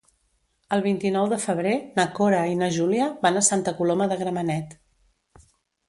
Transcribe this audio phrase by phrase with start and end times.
[0.77, 4.79] El vint-i-nou de febrer na Cora i na Júlia van a Santa Coloma de Gramenet.